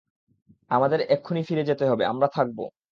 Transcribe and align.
আমাদের 0.71 0.99
এক্ষুনি 1.09 1.41
ফিরে 1.43 1.63
যেতে 1.63 1.85
হবে 1.87 2.03
আমরা 2.05 2.27
থাকব। 2.33 2.59